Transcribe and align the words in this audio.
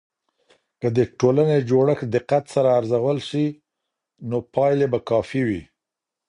که 0.81 0.87
د 0.97 0.99
ټولنې 1.19 1.57
جوړښت 1.69 2.07
دقت 2.15 2.43
سره 2.55 2.69
ارزول 2.79 3.17
سي، 3.29 3.45
نو 4.29 4.37
پایلې 4.53 4.87
به 4.93 4.99
کافي 5.09 5.41
وي. 5.47 5.61